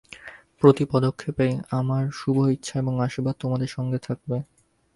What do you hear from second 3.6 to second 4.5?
সঙ্গে সঙ্গে থাকবে।